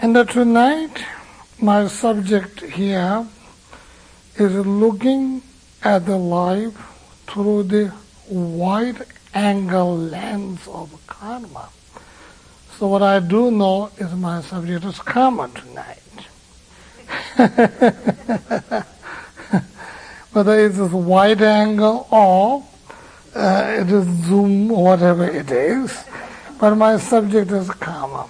[0.00, 1.04] And tonight,
[1.60, 3.26] my subject here
[4.36, 5.42] is looking
[5.82, 6.76] at the life
[7.26, 7.92] through the
[8.28, 11.70] wide angle lens of karma.
[12.78, 15.98] So what I do know is my subject is karma tonight.
[20.32, 22.64] Whether it is wide angle or
[23.34, 26.04] uh, it is zoom, whatever it is,
[26.60, 28.28] but my subject is karma.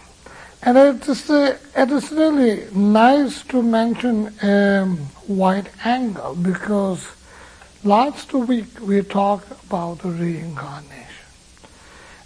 [0.68, 7.06] And it is, uh, it is really nice to mention a wide angle because
[7.82, 11.24] last week we talked about reincarnation.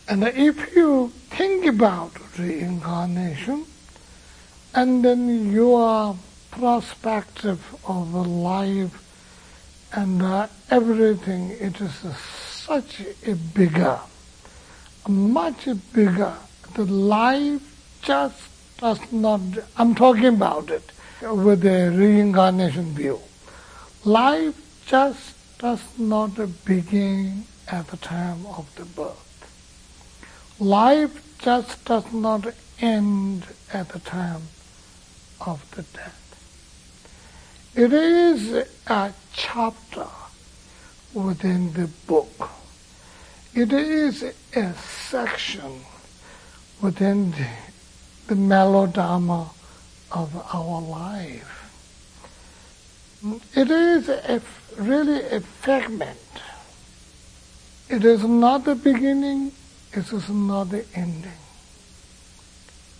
[0.09, 3.64] And if you think about reincarnation,
[4.74, 6.16] and then your
[6.50, 8.98] perspective of life
[9.92, 11.95] and uh, everything, it is
[12.50, 14.00] such a bigger,
[15.06, 16.34] much bigger.
[16.74, 17.71] The life
[18.02, 18.37] just
[18.79, 19.41] does not,
[19.77, 20.91] I'm talking about it
[21.23, 23.20] with a reincarnation view.
[24.05, 26.33] Life just does not
[26.64, 29.28] begin at the time of the birth.
[30.59, 34.42] Life just does not end at the time
[35.47, 36.19] of the death.
[37.75, 40.09] It is a chapter
[41.14, 42.50] within the book.
[43.55, 45.81] It is a section
[46.81, 47.47] within the
[48.33, 49.50] the melodrama
[50.11, 51.52] of our life.
[53.55, 54.41] It is a,
[54.78, 56.19] really a fragment.
[57.91, 59.53] It is not the beginning,
[59.92, 61.42] it is not the ending.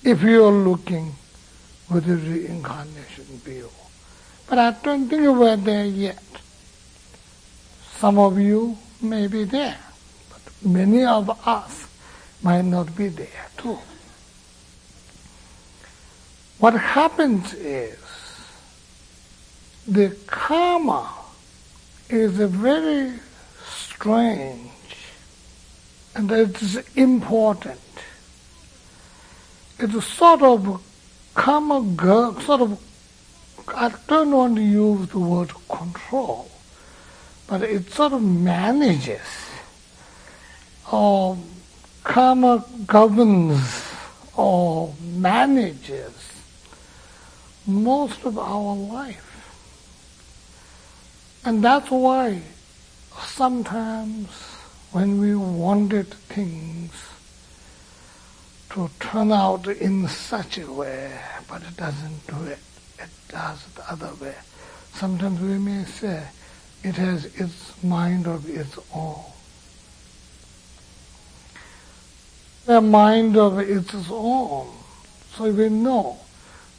[0.03, 1.14] If you are looking
[1.91, 3.70] with a reincarnation view.
[4.50, 6.22] But I don't think we're there yet.
[7.97, 9.78] Some of you may be there,
[10.28, 11.86] but many of us
[12.42, 13.78] might not be there too.
[16.62, 17.98] What happens is
[19.84, 21.12] the karma
[22.08, 23.14] is a very
[23.66, 24.70] strange
[26.14, 27.81] and it is important.
[29.81, 30.81] It's a sort of
[31.34, 31.82] karma,
[32.42, 32.81] sort of,
[33.66, 36.48] I don't want to use the word control,
[37.48, 39.50] but it sort of manages
[40.92, 41.37] or
[42.04, 43.84] karma governs
[44.37, 46.22] or manages
[47.67, 49.28] most of our life.
[51.45, 52.43] And that's why
[53.19, 54.28] sometimes
[54.93, 56.93] when we wanted things
[58.71, 61.19] to turn out in such a way,
[61.49, 62.59] but it doesn't do it,
[62.99, 64.34] it does the other way.
[64.94, 66.27] Sometimes we may say
[66.83, 69.25] it has its mind of its own.
[72.69, 74.69] A mind of its own.
[75.34, 76.22] So we know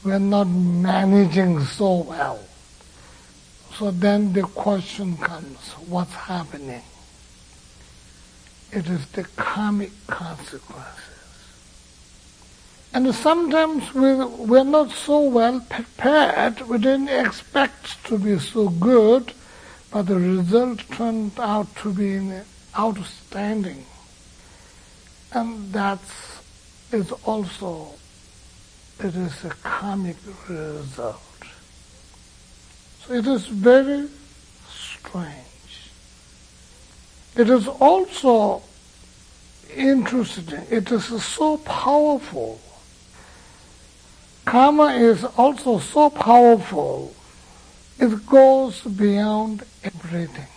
[0.03, 2.39] we're not managing so well.
[3.77, 6.83] So then the question comes, what's happening?
[8.71, 10.99] It is the karmic consequences.
[12.93, 19.33] And sometimes we, we're not so well prepared, we didn't expect to be so good,
[19.91, 22.39] but the result turned out to be
[22.77, 23.85] outstanding.
[25.31, 25.99] And that
[26.91, 27.93] is also
[28.99, 30.17] it is a karmic
[30.47, 31.21] result.
[33.05, 34.07] So it is very
[34.69, 35.91] strange.
[37.35, 38.61] It is also
[39.75, 40.65] interesting.
[40.69, 42.59] It is so powerful.
[44.45, 47.13] Karma is also so powerful.
[47.99, 50.47] It goes beyond everything.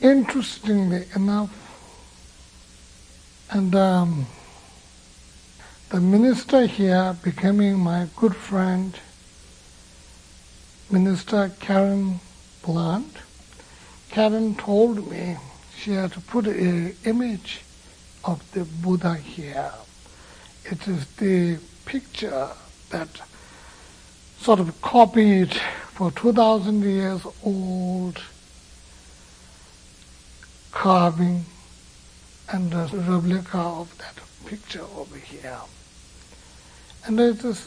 [0.00, 1.50] Interestingly enough,
[3.50, 4.26] and um,
[5.90, 9.00] the minister here becoming my good friend,
[10.88, 12.20] Minister Karen
[12.64, 13.16] Blunt.
[14.08, 15.36] Karen told me
[15.76, 17.62] she had to put an image
[18.24, 19.72] of the Buddha here.
[20.64, 22.50] It is the picture
[22.90, 23.08] that
[24.38, 28.22] sort of copied for 2,000 years old
[30.70, 31.46] carving
[32.48, 34.14] and the replica of that
[34.46, 35.58] picture over here.
[37.10, 37.62] And it is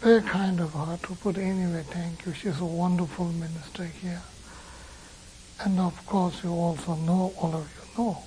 [0.00, 2.32] very kind of her to put anyway, thank you.
[2.32, 4.22] She's a wonderful minister here.
[5.62, 8.22] And of course you also know, all of you know,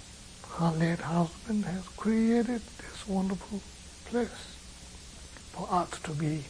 [0.59, 3.59] her late husband has created this wonderful
[4.05, 4.55] place
[5.51, 6.43] for us to be.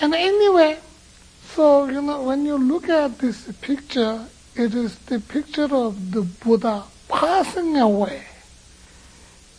[0.00, 0.78] And anyway,
[1.56, 6.22] so you know, when you look at this picture, it is the picture of the
[6.22, 8.26] Buddha passing away.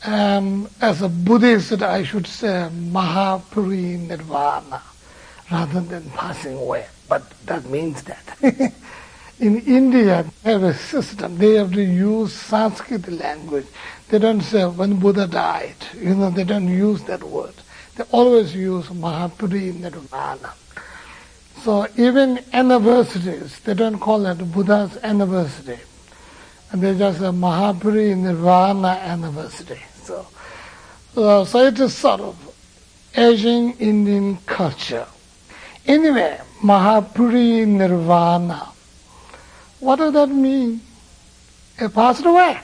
[0.05, 4.81] Um, as a Buddhist, I should say Mahaparinirvana
[5.51, 6.85] rather than passing away.
[7.07, 8.37] But that means that.
[9.39, 11.37] In India, they have a system.
[11.37, 13.65] They have to use Sanskrit language.
[14.09, 15.75] They don't say when Buddha died.
[15.99, 17.53] You know, they don't use that word.
[17.95, 20.53] They always use Mahaparinirvana.
[21.61, 25.79] So even anniversaries, they don't call it Buddha's anniversary.
[26.71, 29.81] And they just say Mahaparinirvana anniversary.
[30.03, 30.27] So,
[31.15, 32.35] uh, so it is sort of
[33.15, 35.05] Asian Indian culture.
[35.85, 38.69] Anyway, Mahaparinirvana.
[39.79, 40.81] What does that mean?
[41.77, 42.57] It passed away.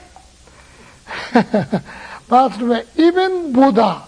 [2.29, 2.85] passed away.
[2.95, 4.03] Even Buddha,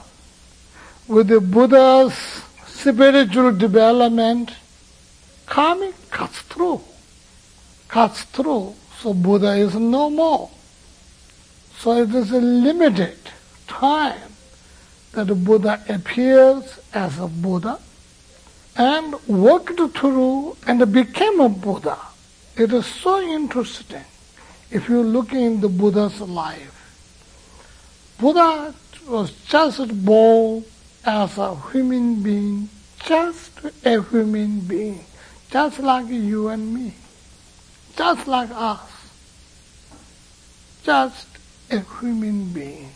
[1.07, 2.15] with the Buddha's
[2.67, 4.55] spiritual development,
[5.45, 6.81] karmic cuts through.
[7.87, 8.73] Cuts through.
[8.99, 10.49] So Buddha is no more.
[11.81, 13.17] So it is a limited
[13.67, 14.33] time
[15.13, 17.79] that Buddha appears as a Buddha
[18.77, 21.97] and worked through and became a Buddha.
[22.55, 24.03] It is so interesting
[24.69, 26.77] if you look in the Buddha's life.
[28.19, 28.75] Buddha
[29.07, 30.63] was just born
[31.03, 32.69] as a human being,
[33.03, 35.03] just a human being,
[35.49, 36.93] just like you and me,
[37.97, 38.87] just like us,
[40.83, 41.30] just
[41.71, 42.91] a human being.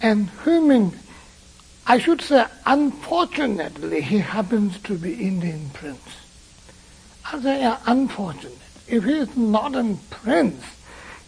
[0.00, 0.92] And human,
[1.86, 6.16] I should say, unfortunately, he happens to be Indian prince.
[7.32, 8.58] I say, unfortunate.
[8.88, 10.64] If he is not a prince,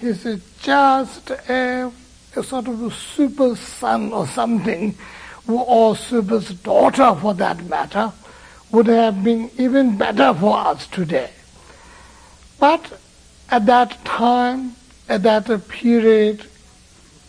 [0.01, 1.91] he is just a,
[2.37, 4.97] a sort of a super son or something,
[5.49, 8.13] or super's daughter for that matter,
[8.71, 11.31] would have been even better for us today.
[12.61, 13.01] But
[13.51, 14.77] at that time,
[15.09, 16.45] at that period,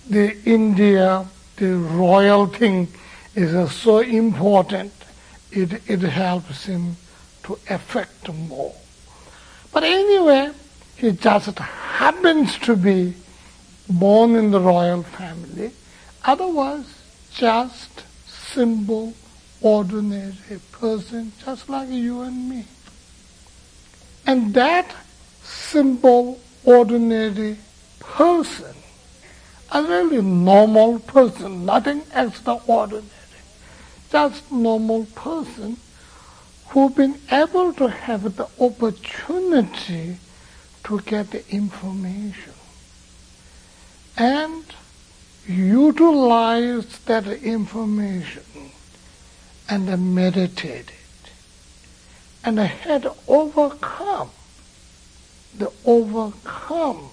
[0.09, 2.87] the India, the royal thing
[3.35, 4.91] is so important,
[5.51, 6.97] it, it helps him
[7.43, 8.73] to affect more.
[9.71, 10.51] But anyway,
[10.97, 13.13] he just happens to be
[13.89, 15.71] born in the royal family.
[16.25, 16.85] Otherwise,
[17.33, 19.13] just simple,
[19.61, 20.33] ordinary
[20.71, 22.65] person, just like you and me.
[24.25, 24.93] And that
[25.43, 27.57] simple, ordinary
[28.15, 28.75] person,
[29.71, 33.05] a really normal person, nothing extraordinary,
[34.11, 35.77] just normal person
[36.69, 40.17] who've been able to have the opportunity
[40.83, 42.53] to get the information
[44.17, 44.63] and
[45.47, 48.43] utilize that information
[49.69, 51.31] and meditate it
[52.43, 54.29] and had overcome
[55.57, 57.09] the overcome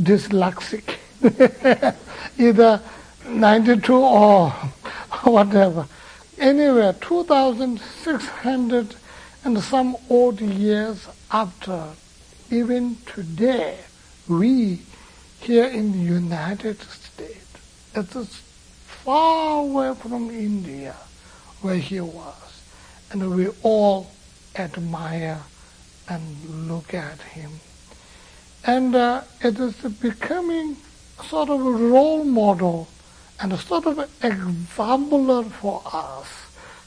[0.00, 0.98] dyslexic.
[2.38, 2.80] Either
[3.26, 4.50] 92 or
[5.24, 5.88] whatever.
[6.38, 8.94] Anyway, 2,600
[9.44, 11.90] and some odd years after,
[12.50, 13.78] even today,
[14.28, 14.80] we
[15.40, 17.46] here in the United States,
[17.94, 18.28] it is
[18.86, 20.94] far away from India
[21.60, 22.62] where he was,
[23.10, 24.10] and we all
[24.56, 25.40] admire
[26.08, 27.50] and look at him.
[28.64, 30.76] And uh, it is becoming
[31.24, 32.88] sort of a role model
[33.42, 36.28] and a sort of exemplar for us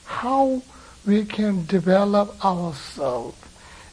[0.06, 0.62] how
[1.06, 3.36] we can develop ourselves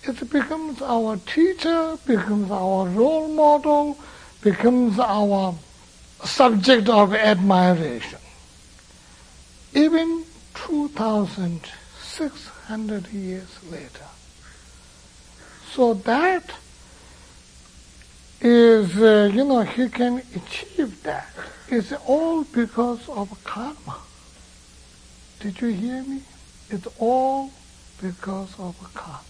[0.04, 3.98] it becomes our teacher, becomes our role model,
[4.40, 5.54] becomes our
[6.24, 8.18] subject of admiration.
[9.74, 14.06] Even 2,600 years later.
[15.72, 16.50] So that
[18.42, 21.28] is, uh, you know, he can achieve that.
[21.68, 23.98] It's all because of karma.
[25.40, 26.22] Did you hear me?
[26.68, 27.52] It's all
[28.00, 29.20] because of karma.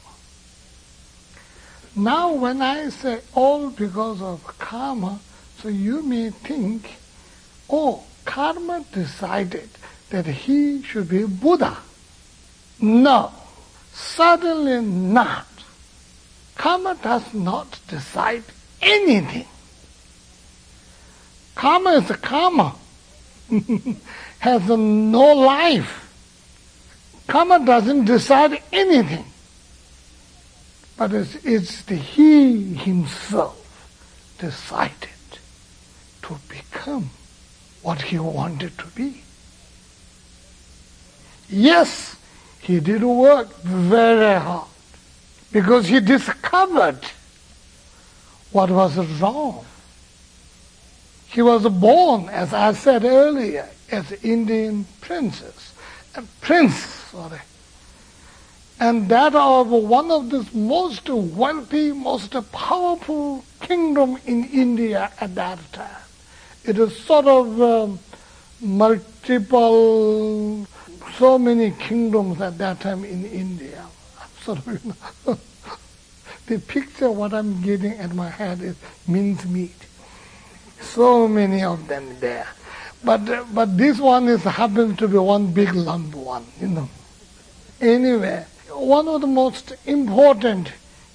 [1.95, 5.21] Now when I say all because of karma,
[5.59, 6.97] so you may think,
[7.69, 9.69] oh, karma decided
[10.09, 11.77] that he should be Buddha.
[12.81, 13.31] No,
[13.93, 15.47] certainly not.
[16.57, 18.45] Karma does not decide
[18.83, 19.47] anything.
[21.55, 22.75] Karma is a karma,
[24.41, 25.99] has no life.
[27.27, 29.25] Karma doesn't decide anything.
[30.97, 33.59] But it's, it's the he himself
[34.39, 35.09] decided
[36.23, 37.11] to become
[37.83, 39.23] what he wanted to be.
[41.49, 42.17] Yes,
[42.61, 44.69] he did work very hard
[45.53, 47.01] because he discovered
[48.53, 49.65] what was wrong.
[51.29, 55.75] He was born, as I said earlier, as Indian princess,
[56.15, 57.41] a prince, sorry.
[58.79, 65.59] And that of one of the most wealthy, most powerful kingdom in India at that
[65.73, 66.03] time.
[66.65, 67.99] It is sort of um,
[68.61, 69.47] multiple,
[71.17, 73.87] so many kingdoms at that time in India.
[74.43, 74.95] Sort of, you
[75.27, 75.39] know,
[76.53, 78.77] the picture what I'm getting at my head is
[79.09, 79.87] mincemeat.
[80.81, 82.47] So many of them there.
[83.03, 86.91] But, but this one is happens to be one big lump one, you know.
[87.81, 90.73] Anyway, one of the most important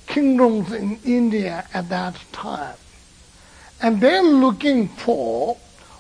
[0.08, 2.78] kingdoms in India at that time.
[3.80, 5.58] And they're looking for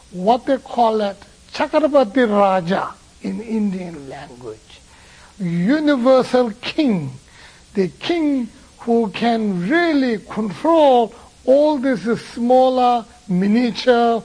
[0.09, 1.17] what they call it
[1.53, 4.81] Chakrabarti Raja in Indian language.
[5.39, 7.11] Universal king,
[7.75, 11.13] the king who can really control
[11.45, 14.23] all these smaller, miniature,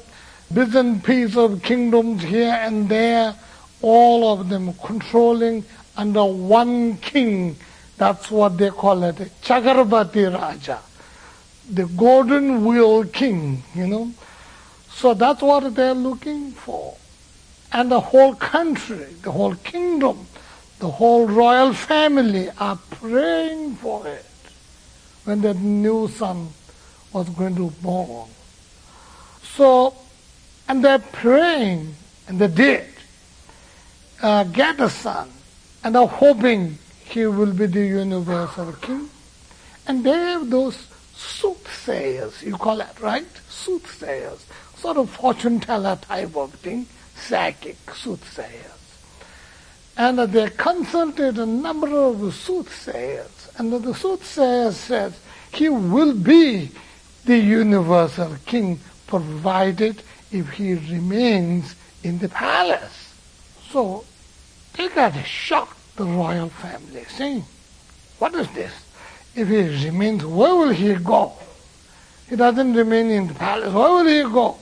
[0.52, 3.34] bits and pieces of kingdoms here and there,
[3.80, 5.64] all of them controlling
[5.96, 7.56] under one king.
[7.96, 10.80] That's what they call it, Chakrabarti Raja,
[11.70, 14.12] the golden wheel king, you know.
[14.90, 16.96] So that's what they're looking for.
[17.72, 20.26] And the whole country, the whole kingdom,
[20.78, 24.26] the whole royal family are praying for it
[25.24, 26.48] when that new son
[27.12, 28.28] was going to be born.
[29.42, 29.94] So,
[30.68, 31.94] and they're praying,
[32.28, 32.86] and they did
[34.22, 35.30] uh, get a son,
[35.84, 39.10] and are hoping he will be the universal king.
[39.86, 43.26] And they have those soothsayers, you call it, right?
[43.48, 46.86] Soothsayers, sort of fortune teller type of thing,
[47.16, 48.78] psychic soothsayers.
[49.96, 55.16] And they consulted a number of soothsayers, and the soothsayer says
[55.52, 56.68] he will be
[57.24, 60.02] the universal king provided
[60.32, 63.14] if he remains in the palace.
[63.70, 64.04] So
[64.74, 67.44] they got shocked, the royal family, saying,
[68.18, 68.72] What is this?
[69.36, 71.32] If he remains, where will he go?
[72.28, 73.72] He doesn't remain in the palace.
[73.72, 74.56] Where will he go?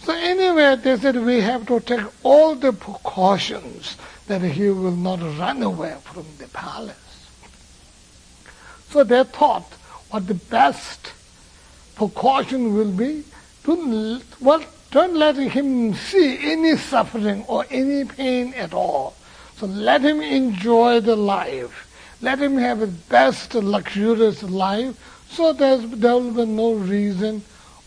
[0.00, 5.20] So anyway, they said we have to take all the precautions that he will not
[5.38, 7.03] run away from the palace.
[8.94, 9.66] So they thought
[10.10, 11.12] what the best
[11.96, 13.24] precaution will be
[13.64, 19.16] to, well, don't let him see any suffering or any pain at all.
[19.56, 21.90] So let him enjoy the life.
[22.22, 24.94] Let him have his best luxurious life
[25.28, 25.78] so there
[26.14, 27.42] will be no reason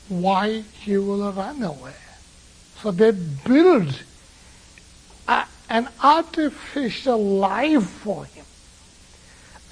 [0.10, 1.96] why he will run away.
[2.82, 3.98] So they build
[5.26, 8.37] a, an artificial life for him.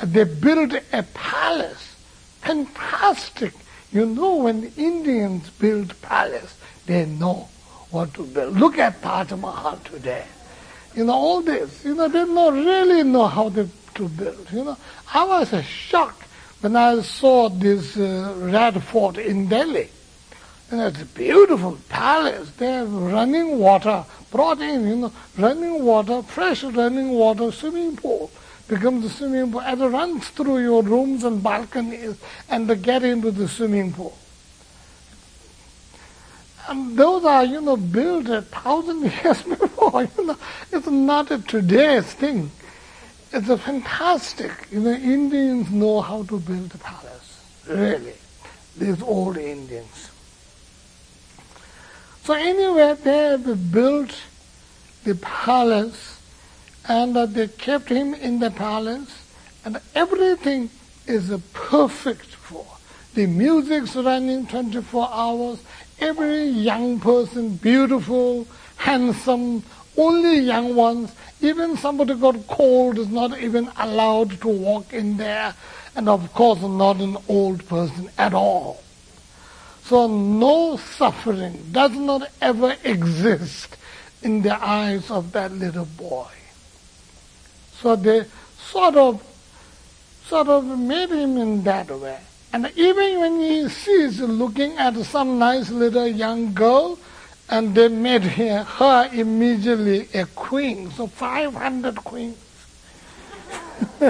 [0.04, 1.96] They build a palace.
[2.42, 3.54] Fantastic.
[3.92, 7.48] You know when the Indians build palace, they know
[7.92, 8.58] what to build.
[8.58, 10.26] Look at Taj Mahal today.
[10.96, 14.48] You know, all this, you know, they don't really know how to, to build.
[14.52, 14.78] You know,
[15.14, 16.24] I was shocked
[16.62, 19.90] when I saw this uh, Red Fort in Delhi.
[20.72, 22.50] And it's a beautiful palace.
[22.58, 28.32] They have running water brought in, you know, running water, fresh running water, swimming pool.
[28.68, 32.18] Becomes a swimming pool and it runs through your rooms and balconies
[32.50, 34.18] and they get into the swimming pool.
[36.68, 40.38] And those are, you know, built a thousand years before, you know.
[40.72, 42.50] It's not a today's thing.
[43.32, 48.14] It's a fantastic, you know, Indians know how to build a palace, really.
[48.78, 50.10] These old Indians.
[52.24, 54.16] So anyway, they have built
[55.04, 56.15] the palace
[56.88, 59.26] and they kept him in the palace
[59.64, 60.70] and everything
[61.08, 62.66] is perfect for.
[63.16, 65.64] The music's running 24 hours,
[66.00, 69.64] every young person, beautiful, handsome,
[69.98, 75.54] only young ones, even somebody got cold is not even allowed to walk in there,
[75.96, 78.84] and of course not an old person at all.
[79.84, 83.78] So no suffering does not ever exist
[84.22, 86.28] in the eyes of that little boy.
[87.82, 88.26] So they
[88.58, 89.24] sort of,
[90.26, 92.20] sort of made him in that way.
[92.54, 96.98] And even when he sees looking at some nice little young girl,
[97.50, 100.90] and they made her, her immediately a queen.
[100.92, 102.38] So 500 queens
[104.02, 104.10] yeah,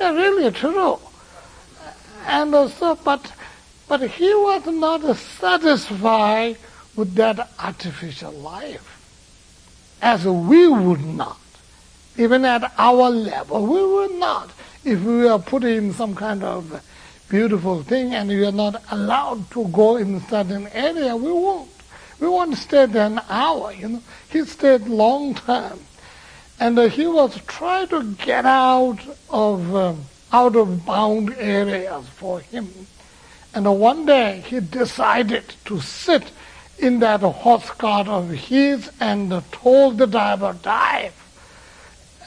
[0.00, 0.98] really true.
[2.26, 3.32] And so, but,
[3.88, 6.58] but he was not satisfied
[6.94, 8.97] with that artificial life,
[10.00, 11.38] as we would not.
[12.16, 14.50] Even at our level, we would not.
[14.84, 16.82] If we were put in some kind of
[17.28, 21.70] beautiful thing and we are not allowed to go in certain area, we won't.
[22.20, 24.02] We won't stay there an hour, you know.
[24.28, 25.78] He stayed long time.
[26.58, 28.98] And uh, he was trying to get out
[29.30, 32.68] of um, out of bound areas for him.
[33.54, 36.32] And uh, one day he decided to sit
[36.78, 41.14] in that horse cart of his and told the driver, dive.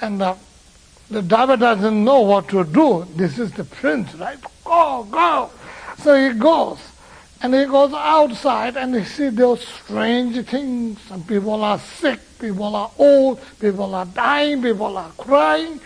[0.01, 0.36] And uh,
[1.10, 3.05] the driver doesn't know what to do.
[3.15, 4.38] This is the prince, right?
[4.63, 5.50] Go, go.
[6.00, 6.79] So he goes.
[7.43, 11.01] And he goes outside and he sees those strange things.
[11.01, 15.79] Some people are sick, people are old, people are dying, people are crying,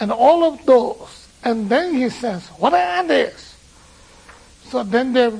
[0.00, 1.28] and all of those.
[1.44, 3.54] And then he says, what are these?
[4.64, 5.30] So then they,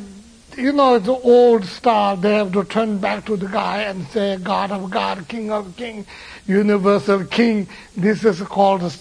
[0.58, 2.16] you know, it's the old style.
[2.16, 5.76] They have to turn back to the guy and say, God of God, King of
[5.76, 6.04] King,
[6.46, 7.68] universal King.
[7.96, 8.92] This is called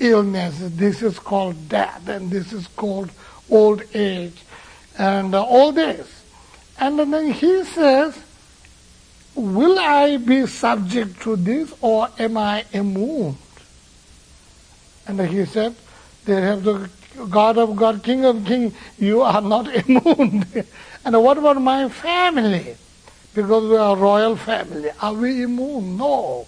[0.00, 0.58] illness.
[0.60, 2.08] This is called death.
[2.08, 3.10] And this is called
[3.50, 4.42] old age
[4.98, 6.24] and uh, all this.
[6.78, 8.18] And then he says,
[9.34, 13.36] will I be subject to this or am I immune?
[15.06, 15.74] And he said,
[16.24, 16.88] they have the
[17.28, 20.46] God of God, King of King, you are not immune.
[21.04, 22.76] And what about my family?
[23.34, 24.90] Because we are royal family.
[25.00, 25.96] Are we immune?
[25.96, 26.46] No.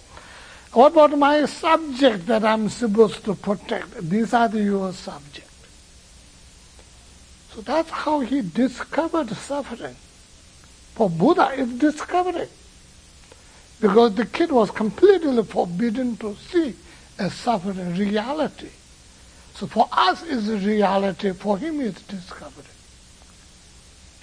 [0.73, 4.09] What about my subject that I'm supposed to protect?
[4.09, 5.51] These are the, your subjects.
[7.53, 9.95] So that's how he discovered suffering.
[10.93, 12.49] For Buddha, it's discovering.
[13.79, 16.75] Because the kid was completely forbidden to see
[17.17, 18.69] a suffering reality.
[19.53, 22.74] So for us it's reality, for him it's discovery.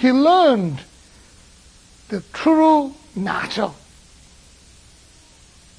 [0.02, 0.80] He learned
[2.08, 3.70] the true nature.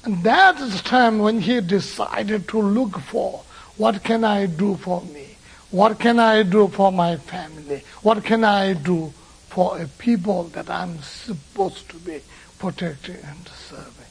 [0.02, 3.42] And that is the time when he decided to look for
[3.76, 5.36] what can I do for me?
[5.70, 7.82] What can I do for my family?
[8.00, 9.12] What can I do
[9.50, 12.22] for a people that I'm supposed to be
[12.58, 14.10] protecting and serving?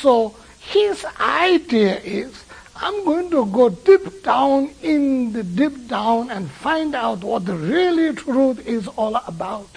[0.00, 2.42] So his idea is,
[2.78, 7.54] I'm going to go deep down in the deep down and find out what the
[7.54, 9.68] really truth is all about.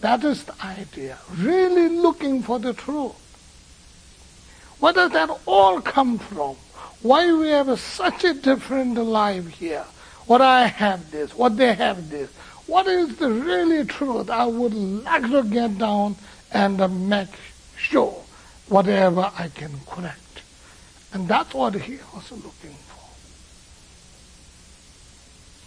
[0.00, 1.18] That is the idea.
[1.36, 3.14] Really looking for the truth.
[4.80, 6.56] Where does that all come from?
[7.02, 9.84] Why we have such a different life here?
[10.26, 12.30] What I have this, what they have this.
[12.66, 14.30] What is the really truth?
[14.30, 16.16] I would like to get down
[16.52, 17.28] and make
[17.76, 18.22] sure
[18.68, 20.29] whatever I can correct.
[21.12, 23.00] And that's what he was looking for.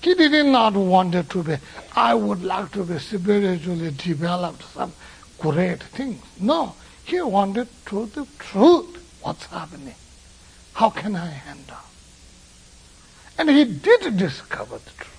[0.01, 1.57] He did not want it to be,
[1.95, 4.93] I would like to be spiritually developed, some
[5.37, 6.21] great things.
[6.39, 6.75] No,
[7.05, 9.95] he wanted to the truth, what's happening.
[10.73, 11.77] How can I handle?
[13.37, 15.09] And he did discover the truth.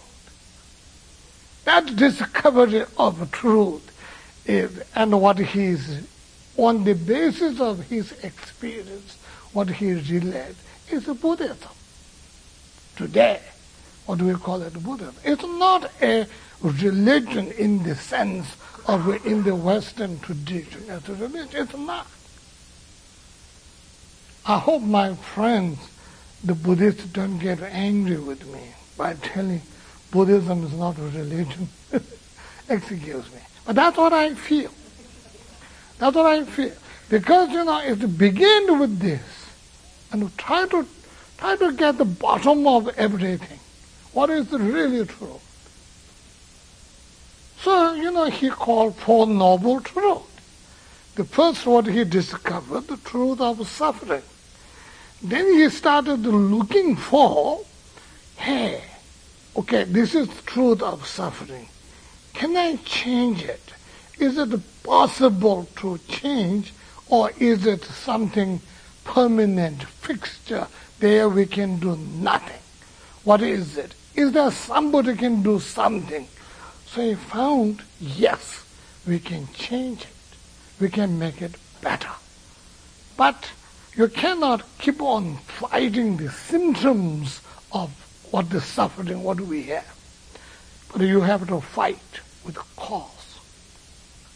[1.64, 3.90] That discovery of truth
[4.46, 6.06] is, and what he is,
[6.56, 9.16] on the basis of his experience,
[9.54, 10.56] what he relayed
[10.90, 11.70] is Buddhism.
[12.96, 13.40] Today,
[14.04, 15.14] what do we call it Buddhism?
[15.24, 16.26] It's not a
[16.60, 21.62] religion in the sense of in the Western tradition as a religion.
[21.62, 22.06] It's not.
[24.46, 25.78] I hope my friends,
[26.42, 28.60] the Buddhists, don't get angry with me
[28.98, 29.62] by telling
[30.10, 31.68] Buddhism is not a religion.
[32.68, 33.38] Excuse me.
[33.64, 34.70] But that's what I feel.
[35.98, 36.72] That's what I feel.
[37.08, 39.43] Because, you know, if you begin with this
[40.14, 40.86] and try to
[41.38, 43.58] try to get the bottom of everything,
[44.12, 45.40] what is really true?
[47.58, 50.22] So, you know, he called Four Noble Truth.
[51.16, 54.22] The first what he discovered, the truth of suffering.
[55.20, 57.64] Then he started looking for,
[58.36, 58.84] hey,
[59.56, 61.68] okay, this is the truth of suffering.
[62.34, 63.72] Can I change it?
[64.18, 66.72] Is it possible to change
[67.08, 68.60] or is it something
[69.04, 70.66] permanent, fixture,
[70.98, 72.60] there we can do nothing?
[73.24, 73.94] What is it?
[74.14, 76.28] Is there somebody can do something?
[76.86, 78.64] So he found, yes,
[79.06, 80.08] we can change it.
[80.80, 82.10] We can make it better.
[83.16, 83.50] But
[83.96, 87.40] you cannot keep on fighting the symptoms
[87.72, 87.90] of
[88.30, 89.96] what the suffering, what we have.
[90.92, 93.10] But you have to fight with a cause.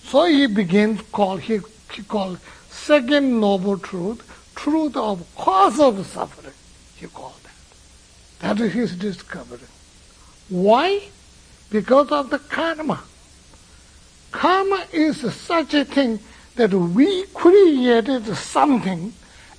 [0.04, 1.60] So he begins call he,
[1.92, 2.38] he called
[2.70, 4.22] second noble truth,
[4.58, 6.52] truth of cause of suffering,
[6.96, 8.56] he called that.
[8.56, 9.60] That is his discovery.
[10.48, 11.02] Why?
[11.70, 13.00] Because of the karma.
[14.32, 16.18] Karma is such a thing
[16.56, 19.12] that we created something,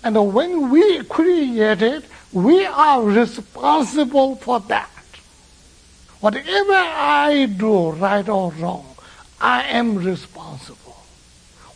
[0.03, 4.89] and when we create it, we are responsible for that.
[6.19, 8.85] Whatever I do, right or wrong,
[9.39, 10.97] I am responsible.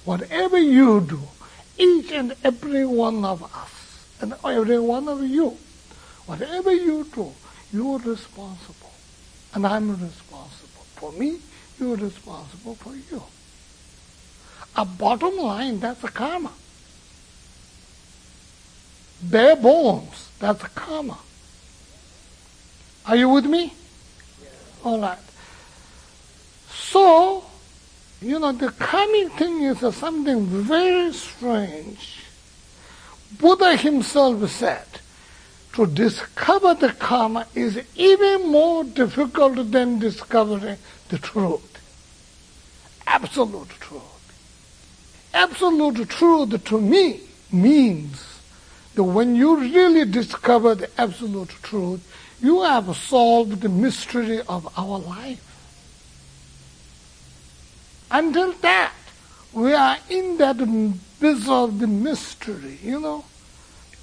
[0.03, 1.21] Whatever you do,
[1.77, 5.57] each and every one of us, and every one of you,
[6.25, 7.31] whatever you do,
[7.71, 8.91] you're responsible.
[9.53, 10.83] And I'm responsible.
[10.95, 11.39] For me,
[11.79, 13.23] you're responsible for you.
[14.75, 16.51] A bottom line, that's a karma.
[19.21, 21.17] Bare bones, that's a karma.
[23.05, 23.73] Are you with me?
[24.83, 25.17] All right.
[26.69, 27.45] So,
[28.23, 32.23] you know, the coming thing is something very strange.
[33.39, 34.85] Buddha himself said,
[35.73, 40.77] to discover the karma is even more difficult than discovering
[41.09, 41.69] the truth.
[43.07, 44.01] Absolute truth.
[45.33, 48.39] Absolute truth to me means
[48.93, 52.01] that when you really discover the absolute truth,
[52.39, 55.52] you have solved the mystery of our life.
[58.13, 58.93] Until that,
[59.53, 60.57] we are in that
[61.19, 63.25] biz of the mystery, you know,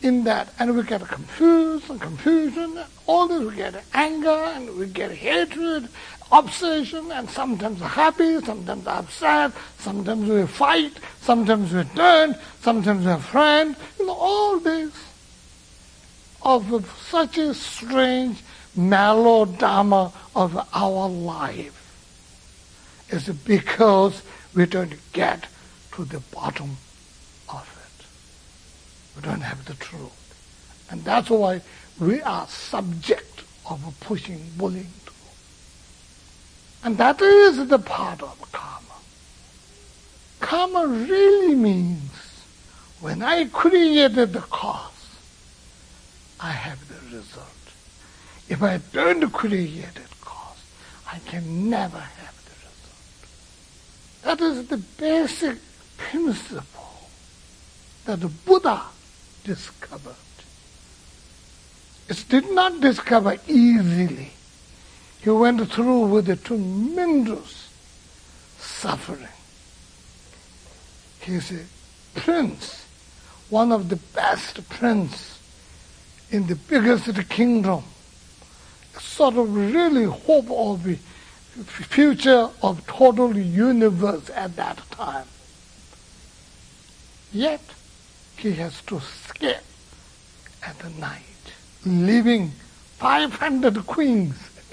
[0.03, 4.77] in that, and we get confused and confusion, and all this, we get anger, and
[4.77, 5.89] we get hatred,
[6.33, 13.77] obsession, and sometimes happy, sometimes upset, sometimes we fight, sometimes we turn, sometimes we're friends,
[13.97, 14.93] you know, all this
[16.43, 16.65] of
[17.09, 18.43] such a strange
[18.75, 21.80] melodrama of our life
[23.13, 24.23] is because
[24.55, 25.47] we don't get
[25.93, 26.77] to the bottom
[27.49, 28.07] of it.
[29.17, 30.13] We don't have the truth.
[30.91, 31.61] And that's why
[31.99, 34.93] we are subject of pushing, bullying.
[36.83, 38.81] And that is the part of karma.
[40.41, 42.11] Karma really means
[43.01, 44.91] when I created the cause,
[46.39, 47.47] I have the result.
[48.49, 50.65] If I don't create it cause,
[51.07, 52.20] I can never have the.
[54.23, 55.59] That is the basic
[55.97, 57.09] principle
[58.05, 58.83] that the Buddha
[59.45, 60.15] discovered.
[62.09, 64.31] It did not discover easily.
[65.21, 67.69] He went through with a tremendous
[68.59, 69.29] suffering.
[71.21, 72.87] He is a prince,
[73.49, 75.39] one of the best prince
[76.31, 77.85] in the biggest kingdom,
[78.99, 80.87] sort of really hope of
[81.65, 85.27] future of total universe at that time.
[87.33, 87.61] Yet
[88.37, 89.57] he has to escape
[90.63, 92.53] at the night, leaving
[92.99, 94.37] 500 queens.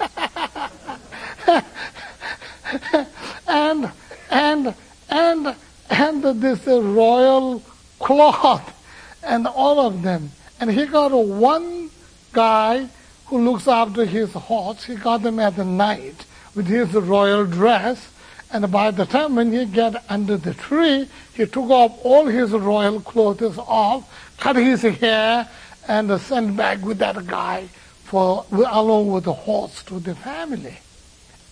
[3.48, 3.90] and,
[4.30, 4.74] and,
[5.08, 5.56] and,
[5.90, 7.62] and this royal
[7.98, 8.74] cloth
[9.22, 11.90] and all of them and he got one
[12.32, 12.88] guy
[13.26, 14.84] who looks after his horse.
[14.84, 18.08] He got him at the night with his royal dress.
[18.50, 22.52] And by the time when he got under the tree, he took off all his
[22.52, 24.08] royal clothes off,
[24.38, 25.48] cut his hair,
[25.86, 27.68] and sent back with that guy
[28.04, 30.78] for along with the horse to the family,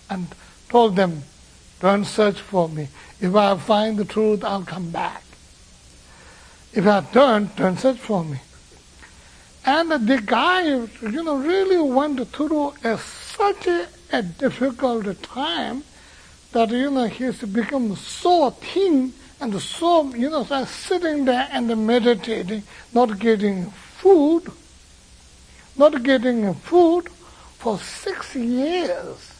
[0.09, 0.27] and
[0.69, 1.23] told them,
[1.79, 2.87] "Don't search for me.
[3.21, 5.23] If I find the truth, I'll come back.
[6.73, 8.39] If I don't, don't search for me."
[9.65, 15.83] And the guy, you know, really went through a, such a, a difficult time
[16.51, 21.85] that, you know, he's become so thin and so, you know, so sitting there and
[21.85, 24.43] meditating, not getting food,
[25.77, 27.09] not getting food
[27.59, 29.33] for six years.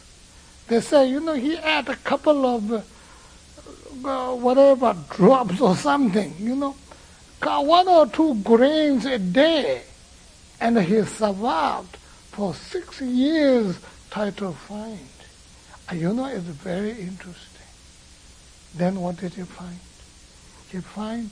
[0.68, 2.72] They say, you know, he had a couple of
[4.04, 6.76] uh, whatever drops or something, you know,
[7.40, 9.82] one or two grains a day
[10.60, 11.96] and he survived
[12.32, 13.78] for six years,
[14.10, 14.98] to find.
[15.88, 17.66] And you know, it's very interesting.
[18.74, 19.78] Then what did he find?
[20.70, 21.30] He find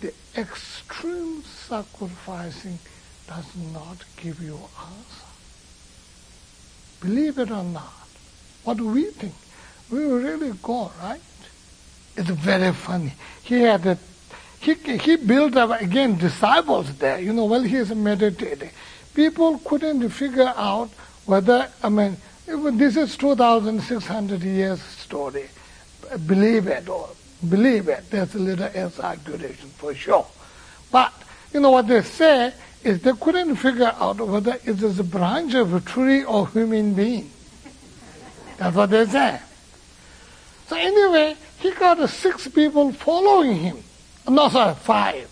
[0.00, 2.78] the extreme sacrificing
[3.26, 5.26] does not give you answer.
[7.00, 8.08] Believe it or not,
[8.64, 9.34] what do we think?
[9.90, 11.20] We really go, right?
[12.16, 13.12] It's very funny.
[13.42, 13.98] He had a
[14.60, 18.70] he, he built up again disciples there, you know, while he is meditating.
[19.14, 20.90] People couldn't figure out
[21.26, 25.48] whether, I mean, this is 2,600 years story.
[26.26, 27.08] Believe it or
[27.48, 28.10] believe it.
[28.10, 30.26] There's a little exaggeration for sure.
[30.92, 31.12] But
[31.52, 35.54] you know what they say is they couldn't figure out whether it is a branch
[35.54, 37.30] of a tree or human being.
[38.58, 39.40] That's what they say.
[40.66, 43.78] So anyway, he got six people following him.
[44.28, 45.30] No, sorry, five.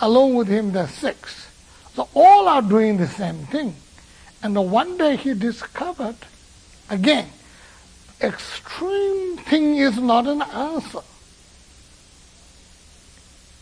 [0.00, 1.48] Along with him, there's six.
[1.94, 3.74] So all are doing the same thing.
[4.42, 6.16] And one day he discovered,
[6.90, 7.30] again,
[8.20, 11.00] extreme thing is not an answer.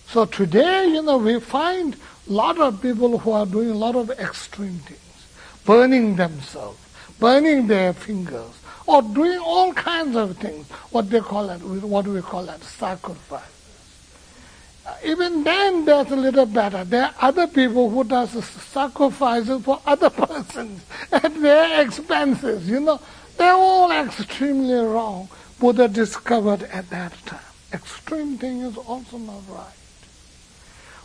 [0.08, 1.94] So today, you know, we find
[2.28, 5.26] a lot of people who are doing a lot of extreme things,
[5.64, 6.78] burning themselves,
[7.18, 8.50] burning their fingers,
[8.86, 12.62] or doing all kinds of things, what they call it, what we call that?
[12.62, 13.59] sacrifice.
[15.04, 16.84] Even then, that's a little better.
[16.84, 22.68] There are other people who does sacrifices for other persons at their expenses.
[22.68, 23.00] You know,
[23.36, 25.28] they're all extremely wrong.
[25.58, 27.40] Buddha discovered at that time.
[27.72, 29.74] Extreme thing is also not right.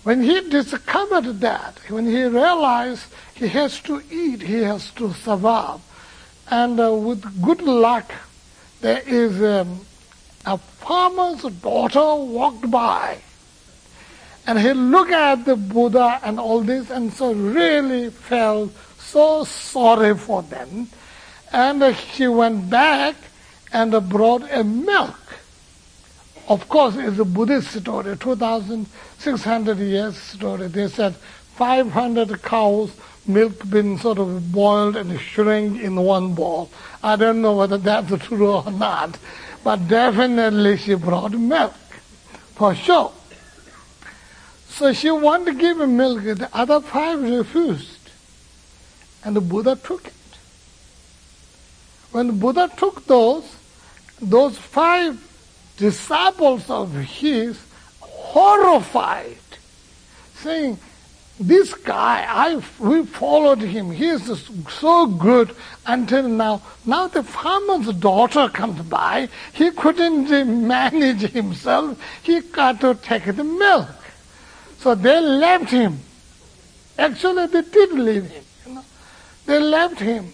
[0.03, 5.79] When he discovered that, when he realized he has to eat, he has to survive,
[6.49, 8.11] and uh, with good luck,
[8.81, 9.81] there is um,
[10.45, 13.17] a farmer's daughter walked by,
[14.47, 20.17] and he looked at the Buddha and all this, and so really felt so sorry
[20.17, 20.87] for them,
[21.51, 23.15] and uh, he went back
[23.71, 25.25] and brought a milk
[26.47, 30.67] of course, it's a Buddhist story, 2,600 years story.
[30.67, 32.91] They said 500 cows,
[33.25, 36.69] milk been sort of boiled and shrink in one bowl.
[37.01, 39.17] I don't know whether that's true or not,
[39.63, 41.73] but definitely she brought milk,
[42.53, 43.11] for sure.
[44.75, 48.11] So she wanted to give him milk, the other five refused.
[49.23, 50.13] And the Buddha took it.
[52.11, 53.55] When the Buddha took those,
[54.21, 55.17] those five
[55.77, 57.57] disciples of his
[58.01, 59.37] horrified,
[60.35, 60.77] saying,
[61.39, 63.91] this guy, I, we followed him.
[63.91, 66.61] He is so good until now.
[66.85, 69.29] Now the farmer's daughter comes by.
[69.53, 70.29] He couldn't
[70.67, 71.97] manage himself.
[72.23, 73.87] He got to take the milk.
[74.85, 75.97] So they left him.
[76.95, 78.43] Actually, they did leave him.
[78.67, 78.85] You know?
[79.47, 80.31] They left him.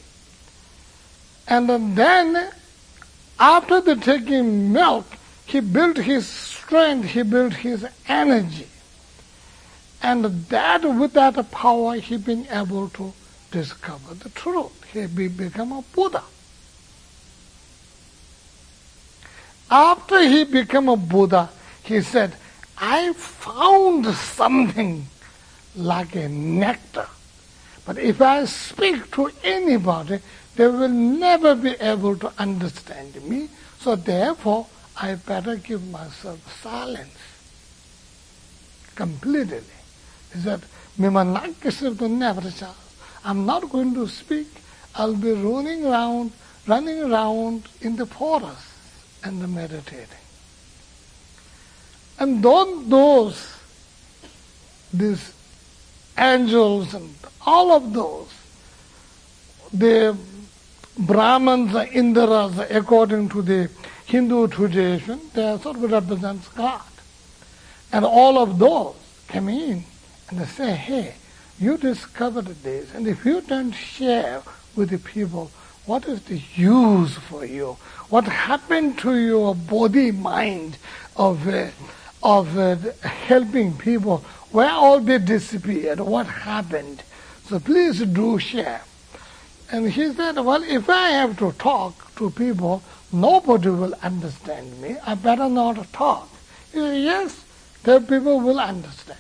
[1.48, 2.52] And then,
[3.40, 5.06] after they taking milk,
[5.46, 8.68] he built his strength, he built his energy.
[10.04, 13.14] And that, with that power, he been able to
[13.52, 14.84] discover the truth.
[14.92, 16.24] He become a Buddha.
[19.70, 21.50] After he became a Buddha,
[21.86, 22.36] he said,
[22.84, 25.06] I found something
[25.76, 27.08] like a nectar.
[27.86, 30.20] But if I speak to anybody,
[30.56, 33.50] they will never be able to understand me.
[33.80, 34.66] So therefore,
[35.00, 37.16] I better give myself silence
[38.96, 39.62] completely.
[40.34, 40.64] He said,
[41.00, 41.14] I'm
[43.46, 44.48] not going to speak.
[44.96, 46.32] I'll be running around,
[46.68, 48.66] running around in the forest
[49.24, 50.18] and meditating.
[52.22, 53.52] And don't those,
[54.94, 55.34] these
[56.16, 57.16] angels and
[57.48, 58.32] all of those,
[59.74, 60.16] the
[61.00, 63.72] Brahmans, the Indras, according to the
[64.06, 66.84] Hindu tradition, they sort of represents God.
[67.92, 69.84] And all of those come in
[70.30, 71.16] and they say, hey,
[71.60, 74.44] you discovered this, and if you don't share
[74.76, 75.50] with the people,
[75.88, 77.78] what is the use for you?
[78.10, 80.78] What happened to your body, mind
[81.16, 81.70] of, uh,
[82.24, 84.24] of uh, helping people?
[84.52, 86.00] Where all they disappeared?
[86.00, 87.04] What happened?
[87.46, 88.82] So please do share.
[89.72, 94.98] And he said, well, if I have to talk to people, nobody will understand me.
[95.06, 96.30] I better not talk.
[96.74, 97.46] He said, yes,
[97.84, 99.20] the people will understand.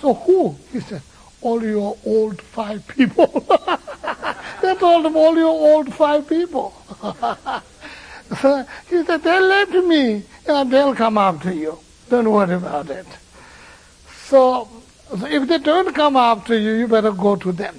[0.00, 0.56] So who?
[0.72, 1.02] He said,
[1.42, 3.26] all your old five people.
[4.62, 6.74] they told him, all your old five people.
[8.40, 10.22] so he said, they left me.
[10.46, 11.78] Yeah, they'll come after you.
[12.12, 13.06] Don't worry about it.
[14.26, 14.68] So,
[15.18, 17.74] so if they don't come after you, you better go to them.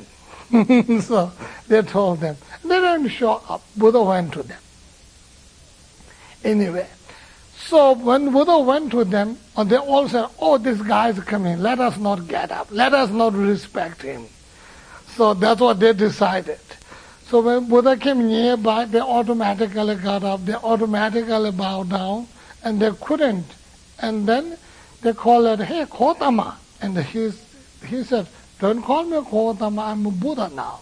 [1.02, 1.32] so
[1.68, 2.36] they told them.
[2.64, 3.62] They didn't show up.
[3.78, 4.60] Buddha went to them.
[6.44, 6.88] Anyway,
[7.56, 11.62] so when Buddha went to them, and they all said, oh, this guy is coming.
[11.62, 12.70] Let us not get up.
[12.72, 14.26] Let us not respect him.
[15.10, 16.58] So that's what they decided.
[17.28, 20.44] So when Buddha came nearby, they automatically got up.
[20.44, 22.28] They automatically bowed down,
[22.64, 23.46] and they couldn't.
[24.04, 24.58] And then
[25.02, 26.56] they called it, hey, Gotama.
[26.82, 27.32] And he,
[27.88, 28.28] he said,
[28.60, 30.82] don't call me Gotama, I'm a Buddha now.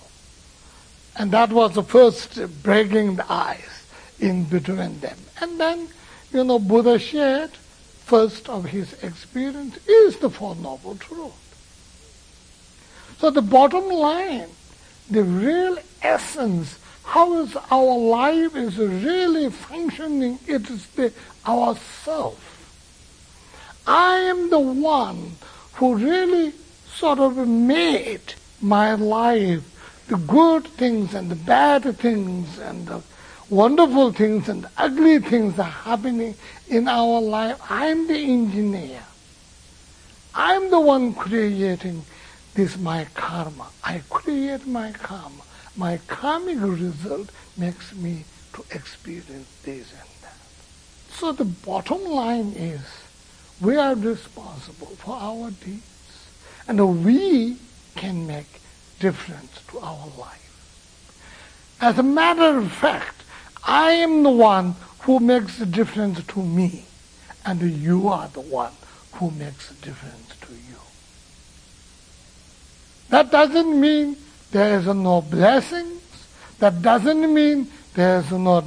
[1.15, 3.85] And that was the first breaking the ice
[4.19, 5.17] in between them.
[5.39, 5.87] And then,
[6.33, 11.37] you know, Buddha shared first of his experience is the Four Noble Truth.
[13.19, 14.49] So the bottom line,
[15.11, 21.13] the real essence, how is our life is really functioning, it is the
[21.45, 22.50] ourself.
[23.87, 25.33] I am the one
[25.73, 26.53] who really
[26.93, 29.63] sort of made my life,
[30.07, 33.01] the good things and the bad things and the
[33.49, 36.35] wonderful things and ugly things are happening
[36.69, 37.59] in our life.
[37.69, 39.03] I'm the engineer.
[40.33, 42.03] I'm the one creating
[42.53, 43.67] this my karma.
[43.83, 45.43] I create my karma.
[45.75, 50.37] My karmic result makes me to experience this and that.
[51.09, 52.81] So the bottom line is
[53.61, 56.27] we are responsible for our deeds.
[56.67, 57.57] And we
[57.95, 58.61] can make
[58.99, 60.37] difference to our life.
[61.79, 63.23] As a matter of fact,
[63.63, 66.85] I am the one who makes a difference to me,
[67.45, 68.73] and you are the one
[69.13, 70.79] who makes a difference to you.
[73.09, 74.15] That doesn't mean
[74.51, 76.01] there is no blessings.
[76.59, 78.63] That doesn't mean there is no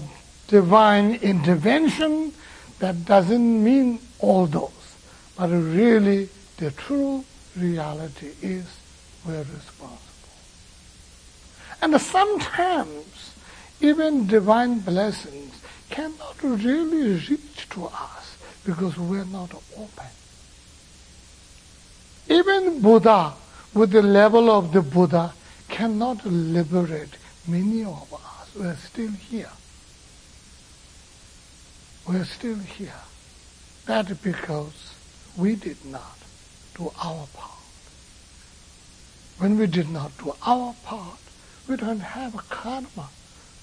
[0.48, 2.33] divine intervention.
[2.80, 4.73] That doesn't mean all those.
[5.37, 7.25] But really, the true
[7.57, 8.64] reality is
[9.27, 9.99] we're responsible.
[11.83, 13.33] And sometimes
[13.81, 20.07] even divine blessings cannot really reach to us because we're not open.
[22.29, 23.35] Even Buddha,
[23.75, 25.35] with the level of the Buddha,
[25.68, 27.16] cannot liberate
[27.47, 28.55] many of us.
[28.57, 29.51] We're still here.
[32.09, 33.03] We're still here.
[33.87, 34.93] That because
[35.37, 36.18] we did not
[36.77, 37.51] do our part.
[39.38, 41.18] When we did not do our part,
[41.68, 43.09] we don't have a karma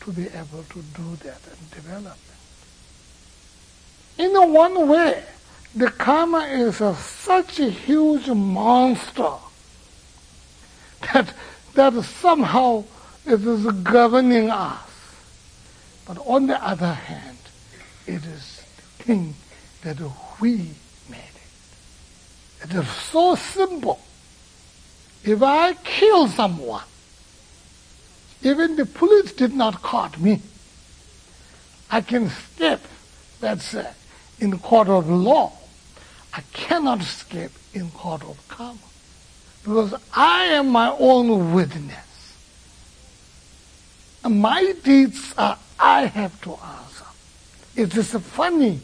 [0.01, 2.17] to be able to do that and develop
[4.17, 4.23] it.
[4.23, 5.23] In one way,
[5.75, 9.33] the karma is a, such a huge monster
[11.13, 11.33] that,
[11.75, 12.83] that somehow
[13.25, 14.79] it is governing us.
[16.05, 17.37] But on the other hand,
[18.05, 19.35] it is the thing
[19.83, 19.97] that
[20.41, 20.71] we
[22.63, 22.73] it.
[22.73, 23.99] Is so simple.
[25.23, 26.83] If I kill someone,
[28.41, 30.41] even the police did not caught me.
[31.91, 32.79] I can escape,
[33.39, 33.93] that's uh,
[34.39, 35.51] in court of law.
[36.33, 38.79] I cannot escape in court of karma.
[39.63, 42.35] Because I am my own witness.
[44.23, 47.05] And my deeds are, I have to answer.
[47.75, 48.79] It is funny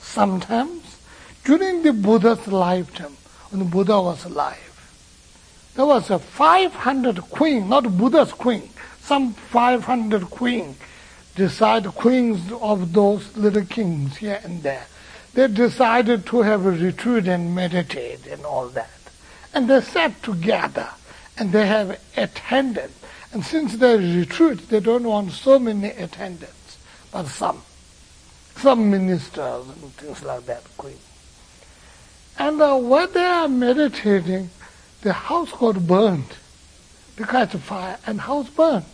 [0.00, 0.85] sometimes
[1.46, 3.16] during the Buddha's lifetime,
[3.50, 4.62] when Buddha was alive,
[5.76, 8.68] there was a 500 queen, not Buddha's queen,
[9.00, 10.76] some 500 queens
[11.36, 14.86] decide queens of those little kings here and there.
[15.34, 18.90] They decided to have a retreat and meditate and all that.
[19.54, 20.88] And they sat together
[21.38, 22.98] and they have attendants.
[23.32, 26.78] And since they retreat, they don't want so many attendants,
[27.12, 27.62] but some.
[28.56, 30.96] Some ministers and things like that, queen.
[32.38, 34.50] And uh, when they are meditating,
[35.02, 36.36] the house got burned.
[37.16, 38.84] They catch fire and house burned.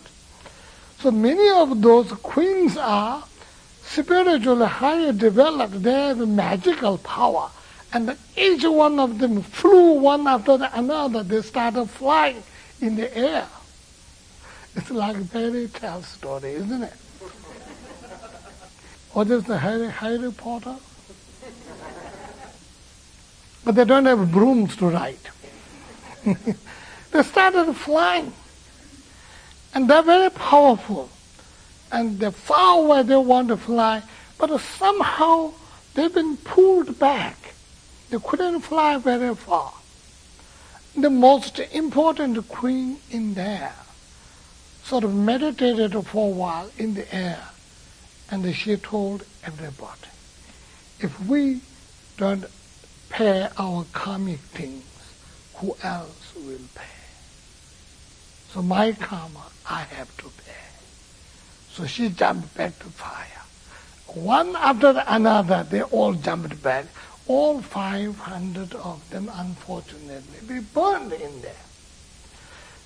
[1.00, 3.24] So many of those queens are
[3.82, 5.82] spiritually higher developed.
[5.82, 7.50] They have magical power.
[7.92, 11.22] And each one of them flew one after the another.
[11.22, 12.42] They started flying
[12.80, 13.46] in the air.
[14.74, 16.94] It's like a fairy tale story, isn't it?
[19.12, 20.76] What is the Harry, Harry Potter?
[23.64, 25.16] But they don't have brooms to ride.
[26.24, 28.32] they started flying.
[29.74, 31.08] And they're very powerful.
[31.90, 34.02] And they're far where they want to fly,
[34.38, 35.52] but somehow
[35.94, 37.54] they've been pulled back.
[38.10, 39.72] They couldn't fly very far.
[40.96, 43.74] The most important queen in there
[44.84, 47.40] sort of meditated for a while in the air.
[48.30, 50.08] And she told everybody,
[51.00, 51.60] if we
[52.16, 52.44] don't
[53.12, 54.84] pay our karmic things,
[55.56, 56.82] who else will pay?
[58.52, 60.52] So my karma, I have to pay.
[61.70, 63.26] So she jumped back to fire.
[64.14, 66.86] One after another, they all jumped back.
[67.28, 71.54] All 500 of them, unfortunately, we burned in there.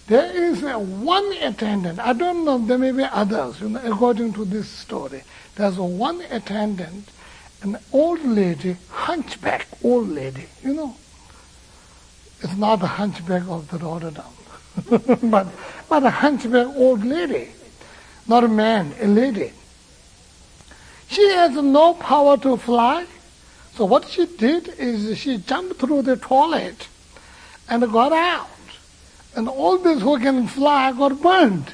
[0.09, 1.99] There is one attendant.
[1.99, 5.25] I don't know, there may be others, you know, according to this story.
[5.57, 7.09] There's one attendant,
[7.67, 10.97] an old lady, hunchback old lady, you know.
[12.41, 15.21] It's not the hunchback of the Notre Dame.
[15.31, 15.49] but,
[15.89, 17.49] but a hunchback old lady,
[18.29, 19.53] not a man, a lady.
[21.09, 23.07] She has no power to fly.
[23.75, 26.89] So what she did is she jumped through the toilet
[27.69, 28.49] and got out.
[29.35, 31.73] And all these who can fly got burned.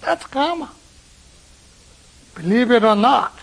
[0.00, 0.70] That's karma.
[2.34, 3.38] Believe it or not.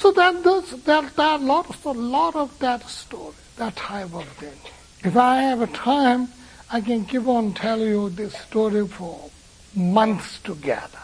[0.00, 4.58] So that does that that a lot of that story, that type of thing.
[5.04, 6.28] If I have a time,
[6.72, 9.30] I can keep on telling you this story for
[9.74, 11.00] months together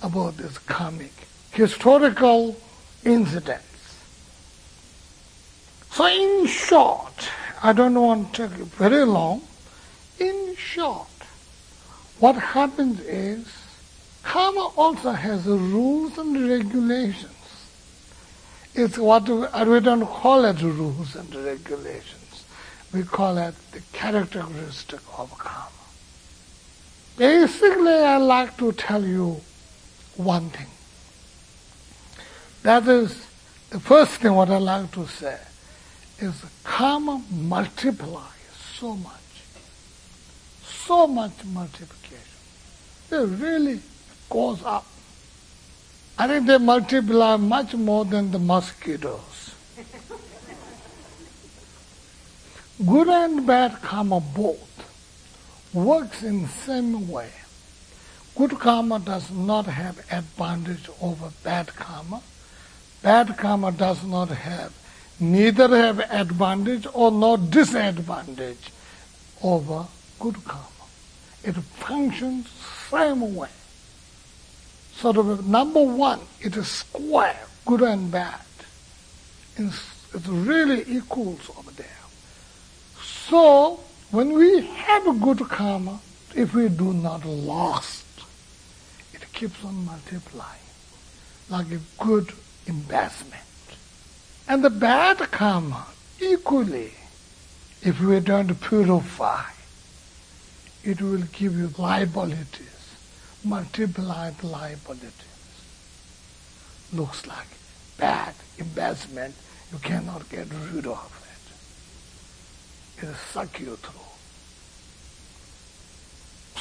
[0.00, 1.12] about this karmic
[1.50, 2.56] historical
[3.04, 4.04] incidents.
[5.90, 7.28] So in short,
[7.64, 9.42] I don't want to take very long.
[10.20, 11.08] In short,
[12.20, 13.52] what happens is
[14.22, 17.35] karma also has rules and regulations.
[18.78, 22.44] It's what we don't call it rules and regulations.
[22.92, 25.70] We call it the characteristic of karma.
[27.16, 29.40] Basically, I like to tell you
[30.16, 30.66] one thing.
[32.64, 33.26] That is
[33.70, 35.38] the first thing what I like to say
[36.18, 39.12] is karma multiplies so much.
[40.66, 42.18] So much multiplication.
[43.10, 43.80] It really
[44.28, 44.84] goes up.
[46.18, 49.54] I think they multiply much more than the mosquitoes.
[52.84, 54.60] Good and bad karma both
[55.74, 57.30] works in the same way.
[58.36, 62.22] Good karma does not have advantage over bad karma.
[63.02, 64.72] Bad karma does not have
[65.20, 68.70] neither have advantage or no disadvantage
[69.42, 69.86] over
[70.18, 70.86] good karma.
[71.44, 72.48] It functions
[72.90, 73.48] same way.
[74.98, 78.40] Sort of number one, it is square, good and bad.
[79.56, 81.86] It's, it really equals over there.
[83.28, 83.80] So
[84.10, 86.00] when we have a good karma,
[86.34, 88.04] if we do not lost,
[89.12, 90.60] it keeps on multiplying
[91.48, 92.32] like a good
[92.66, 93.42] investment.
[94.48, 95.86] And the bad karma,
[96.20, 96.92] equally,
[97.82, 99.44] if we don't purify,
[100.84, 102.75] it will give you liabilities,
[103.46, 105.12] multiplied liabilities.
[106.92, 107.46] Looks like
[107.96, 109.34] bad investment,
[109.72, 111.12] you cannot get rid of
[112.98, 113.02] it.
[113.02, 114.00] It'll suck you through.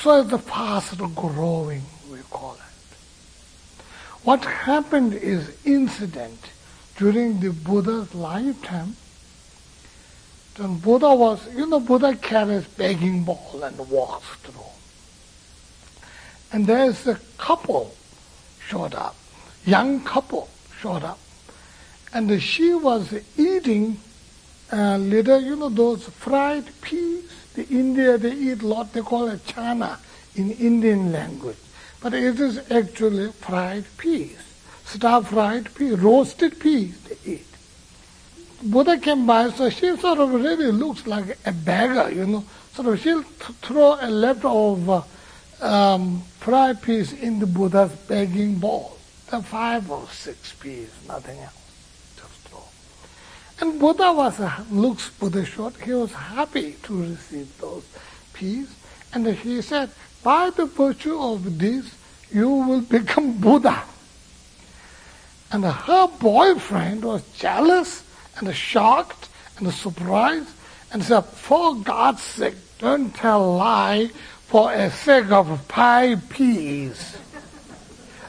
[0.02, 2.60] So the fast growing, we call it.
[4.24, 6.40] What happened is incident
[6.98, 8.96] during the Buddha's lifetime.
[10.56, 14.62] Then Buddha was, you know, Buddha carries begging bowl and walks through.
[16.56, 17.94] And there's a couple
[18.66, 19.18] showed up,
[19.66, 20.48] young couple
[20.80, 21.20] showed up.
[22.14, 23.98] And she was eating
[24.72, 27.30] uh, little, you know, those fried peas.
[27.56, 29.98] The India, they eat a lot, they call it chana
[30.36, 31.58] in Indian language.
[32.00, 34.38] But it is actually fried peas,
[34.86, 37.48] stir-fried peas, roasted peas they eat.
[38.64, 42.46] Buddha came by, so she sort of really looks like a beggar, you know.
[42.74, 45.04] Sort of she'll th- throw a leftover
[45.62, 48.98] um, fried peas in the Buddha's begging bowl.
[49.30, 51.72] The five or six peas, nothing else.
[52.16, 52.64] Just throw.
[53.60, 57.86] And Buddha was, a, looks Buddha short, he was happy to receive those
[58.34, 58.74] peas.
[59.14, 59.90] And he said,
[60.24, 61.94] by the virtue of this,
[62.32, 63.84] you will become Buddha.
[65.52, 68.04] And her boyfriend was jealous
[68.38, 70.50] and shocked and surprised
[70.92, 74.12] and said, for God's sake, don't tell lie
[74.48, 77.18] for a sake of pie peas.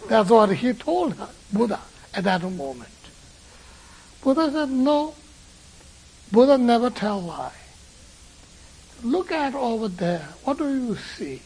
[0.09, 1.81] That's what he told her, Buddha,
[2.14, 2.89] at that moment.
[4.23, 5.14] Buddha said, no,
[6.33, 7.53] Buddha never tell lie.
[9.03, 10.29] Look at over there.
[10.45, 11.43] What do you see?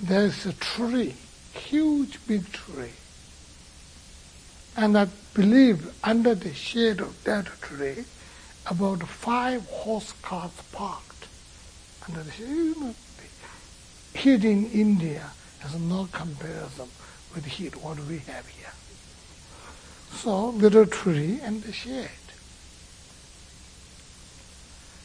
[0.00, 1.14] there's a tree,
[1.52, 2.92] huge big tree.
[4.76, 8.04] And I believe under the shade of that tree,
[8.66, 11.28] about five horse carts parked
[12.08, 12.48] under the shade.
[12.48, 12.94] You know,
[14.14, 16.88] heat in India has no comparison
[17.34, 18.72] with heat what we have here.
[20.12, 22.08] So little tree and the shade.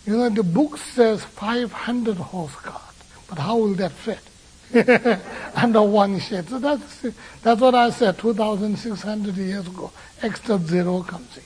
[0.06, 2.96] You know, the book says 500 horse cart,
[3.28, 4.20] but how will that fit?
[5.56, 6.48] under one shade.
[6.48, 7.06] So that's,
[7.42, 9.92] that's what I said 2,600 years ago.
[10.22, 11.40] Extra zero comes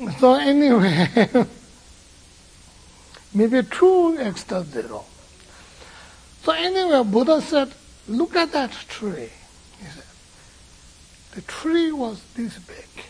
[0.00, 0.10] in.
[0.18, 1.08] so anyway,
[3.34, 5.04] maybe two extra zero.
[6.42, 7.72] So anyway, Buddha said,
[8.08, 9.30] look at that tree.
[9.78, 10.04] He said,
[11.34, 13.04] the tree was this big,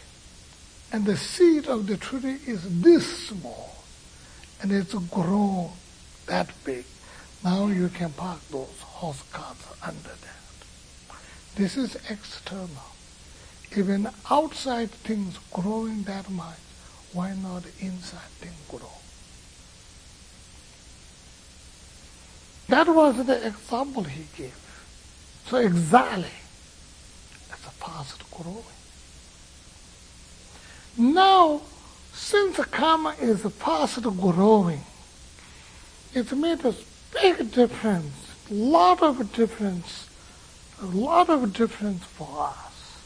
[0.93, 3.85] and the seed of the tree is this small,
[4.61, 5.71] and it's grown
[6.27, 6.85] that big.
[7.43, 11.17] Now you can park those horse carts under that.
[11.57, 12.69] This is external.
[13.77, 16.59] Even outside things growing that much,
[17.13, 19.02] why not inside things grow?
[22.73, 24.57] That was the example he gave.
[25.45, 26.33] So exactly,
[27.51, 28.65] it's a past growing.
[30.97, 31.61] Now,
[32.15, 34.81] since karma is past growing,
[36.15, 36.75] it made a
[37.13, 38.15] big difference,
[38.51, 40.09] a lot of difference,
[40.81, 43.03] a lot of difference for us.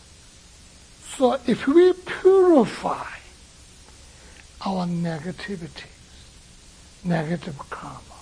[1.17, 3.17] So if we purify
[4.65, 5.91] our negativities,
[7.03, 8.16] negative karma,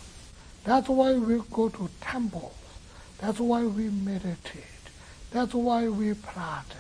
[0.64, 2.54] that's why we go to temples.
[3.18, 4.64] That's why we meditate.
[5.30, 6.78] That's why we practice.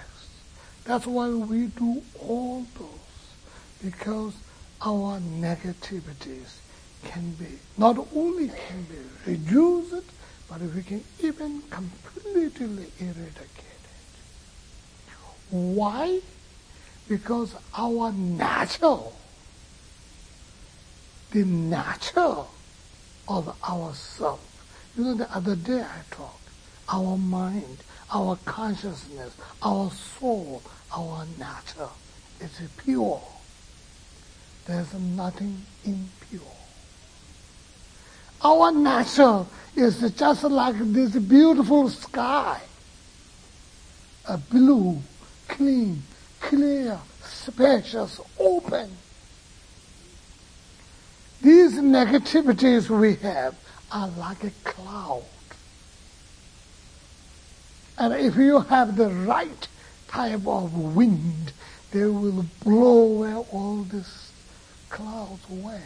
[0.84, 2.88] That's why we do all those.
[3.82, 4.34] Because
[4.80, 6.60] our negativities
[7.04, 10.10] can be, not only can be reduced,
[10.48, 15.10] but we can even completely eradicate it.
[15.50, 16.20] Why?
[17.08, 19.14] Because our natural,
[21.32, 22.50] the natural
[23.28, 24.40] of ourself.
[24.96, 26.48] You know, the other day I talked,
[26.88, 27.78] our mind,
[28.12, 30.62] our consciousness, our soul,
[30.94, 31.88] our nature
[32.40, 33.22] is pure.
[34.66, 36.40] There's nothing impure.
[38.42, 42.60] Our nature is just like this beautiful sky.
[44.26, 45.02] A blue,
[45.48, 46.02] clean,
[46.40, 48.90] clear, spacious, open.
[51.44, 53.54] These negativities we have
[53.92, 55.24] are like a cloud.
[57.98, 59.68] And if you have the right
[60.08, 61.52] type of wind,
[61.92, 64.32] they will blow all these
[64.88, 65.82] clouds away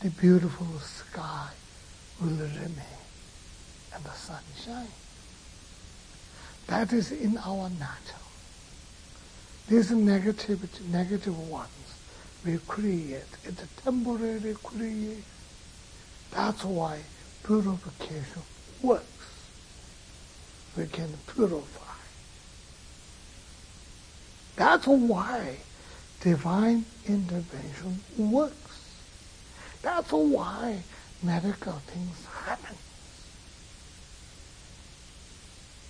[0.00, 1.48] the beautiful sky
[2.20, 3.02] will remain
[3.94, 4.88] and the sunshine.
[6.68, 8.22] That is in our nature.
[9.68, 11.85] Negativity, negative ones
[12.46, 13.24] we create.
[13.44, 15.24] It's a temporary creation.
[16.30, 17.00] That's why
[17.44, 18.42] purification
[18.82, 19.04] works.
[20.76, 21.82] We can purify.
[24.54, 25.56] That's why
[26.20, 28.54] divine intervention works.
[29.82, 30.82] That's why
[31.22, 32.76] medical things happen.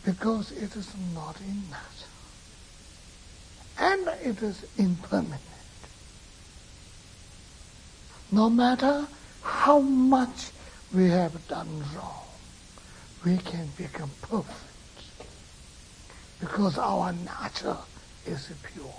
[0.04, 2.12] Because it is not in nature.
[3.78, 5.55] And it is impermanent.
[8.33, 9.07] No matter
[9.43, 10.51] how much
[10.93, 12.24] we have done wrong,
[13.24, 14.61] we can become perfect.
[16.41, 17.77] Because our nature
[18.27, 18.95] is pure.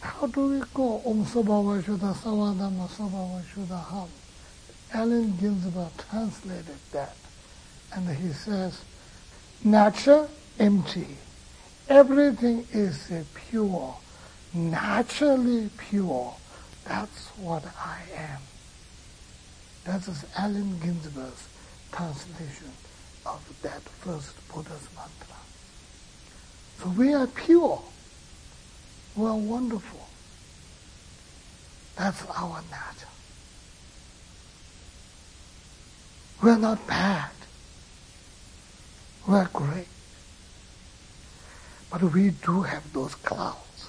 [0.00, 4.08] How do we go Om Sabhava Shuddha Savadama Shuddha Ham?
[4.92, 7.16] Allen Ginsberg translated that.
[7.92, 8.80] And he says,
[9.62, 10.28] nature
[10.58, 11.18] empty.
[11.88, 13.10] Everything is
[13.48, 13.96] pure,
[14.52, 16.34] naturally pure.
[16.84, 18.40] That's what I am.
[19.84, 21.48] That is Allen Ginsberg's
[21.92, 22.72] translation
[23.26, 25.36] of that first Buddha's mantra.
[26.78, 27.82] So we are pure
[29.16, 30.08] we are wonderful.
[31.96, 33.08] That's our nature.
[36.42, 37.30] We're not bad.
[39.26, 39.86] We're great.
[41.94, 43.88] But we do have those clouds.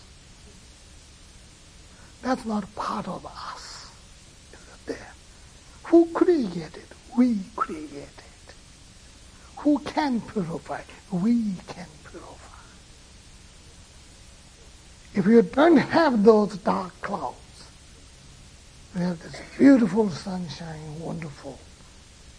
[2.22, 3.92] That's not part of us.
[4.54, 5.12] It's there.
[5.86, 6.86] Who created?
[7.18, 8.16] We created.
[9.58, 10.82] Who can purify?
[11.12, 12.60] We can purify.
[15.16, 17.70] If you don't have those dark clouds,
[18.94, 21.58] we have this beautiful sunshine, wonderful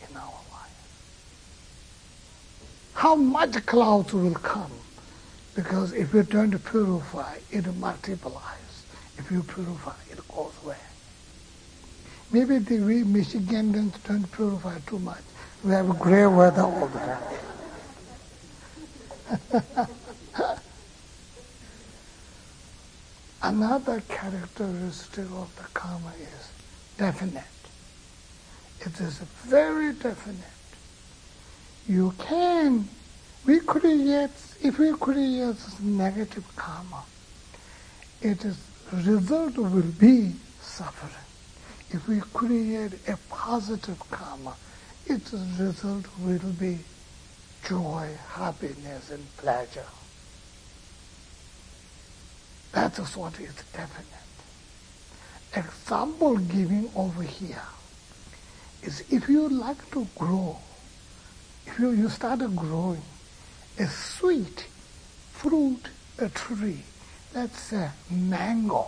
[0.09, 0.87] in our life.
[2.95, 4.71] How much clouds will come?
[5.57, 8.85] Because if you turn to purify, it multiplies.
[9.17, 10.77] If you purify, it goes away.
[12.31, 15.23] Maybe the, we Michiganders don't purify too much.
[15.65, 17.23] We have gray weather all the time.
[23.43, 26.51] Another characteristic of the karma is
[26.99, 27.45] definite.
[28.81, 30.43] It is very definite.
[31.89, 32.89] You can,
[33.47, 34.31] we create,
[34.61, 37.05] if we create negative karma,
[38.21, 38.59] it is,
[38.93, 41.13] result will be suffering.
[41.91, 44.55] If we create a positive karma,
[45.07, 46.79] its result will be
[47.65, 49.87] joy, happiness, and pleasure.
[52.73, 54.07] That is what is definite.
[55.55, 57.63] Example giving over here
[58.83, 60.59] is if you like to grow,
[61.65, 63.03] if you, you start growing
[63.79, 64.67] a sweet
[65.33, 66.83] fruit a tree.
[67.33, 68.87] That's a mango.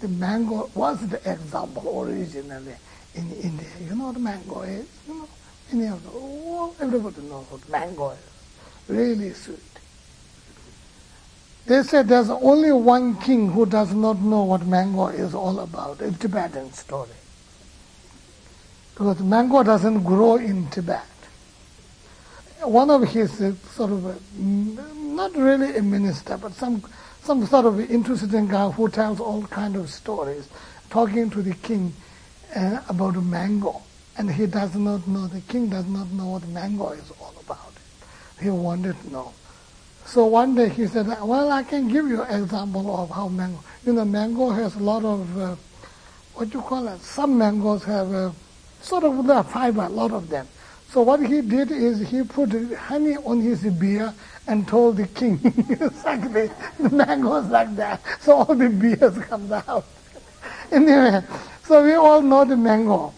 [0.00, 2.74] The mango was the example originally
[3.14, 3.66] in India.
[3.80, 4.86] You know what mango is?
[5.08, 5.28] You know,
[5.72, 8.18] any of the, everybody knows what mango is.
[8.88, 9.58] Really sweet.
[11.66, 16.00] They said there's only one king who does not know what mango is all about.
[16.00, 17.10] A Tibetan story.
[18.92, 21.04] Because mango doesn't grow in Tibet.
[22.64, 26.82] One of his uh, sort of, a, not really a minister, but some,
[27.22, 30.48] some sort of interesting guy who tells all kind of stories,
[30.88, 31.92] talking to the king
[32.54, 33.82] uh, about a mango.
[34.16, 37.72] And he does not know, the king does not know what mango is all about.
[38.40, 39.32] He wanted to know.
[40.04, 43.58] So one day he said, well, I can give you an example of how mango,
[43.84, 45.56] you know, mango has a lot of, uh,
[46.34, 48.32] what you call it, some mangoes have a,
[48.82, 50.46] sort of the fiber, a lot of them.
[50.92, 54.12] So what he did is he put honey on his beer
[54.46, 55.40] and told the king,
[55.70, 58.02] exactly, the mangoes like that.
[58.20, 59.86] So all the beers comes out.
[60.70, 61.22] anyway,
[61.64, 63.14] so we all know the mango.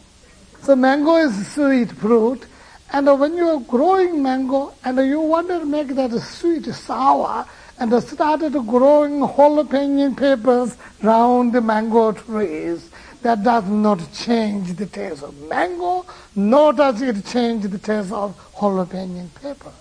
[0.62, 2.46] So mango is sweet fruit.
[2.92, 7.44] And when you are growing mango and you want to make that sweet sour,
[7.80, 12.88] and started growing jalapeno peppers round the mango trees,
[13.24, 16.04] that does not change the taste of mango,
[16.36, 19.72] nor does it change the taste of jalapeno peppers.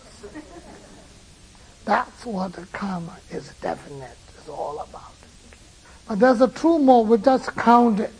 [1.83, 5.11] That's what the karma is definite, is all about.
[6.07, 8.13] But there's a two more, we just count it.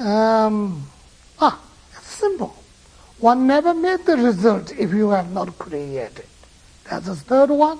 [0.00, 0.90] Um,
[1.38, 1.60] ah,
[1.96, 2.56] it's simple.
[3.20, 6.26] One never made the result if you have not created.
[6.90, 7.78] That's the third one.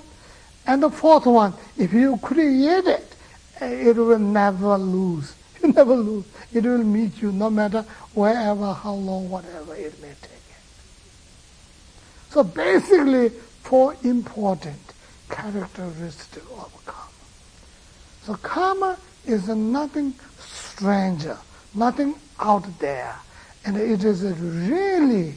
[0.65, 3.13] And the fourth one, if you create it,
[3.59, 5.33] it will never lose.
[5.61, 6.25] You never lose.
[6.53, 10.31] It will meet you no matter wherever, how long, whatever it may take.
[12.29, 14.79] So basically, four important
[15.29, 17.11] characteristics of karma.
[18.23, 21.37] So karma is nothing stranger,
[21.73, 23.15] nothing out there.
[23.65, 25.35] And it is really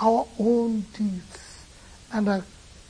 [0.00, 1.64] our own deeds.
[2.12, 2.44] And the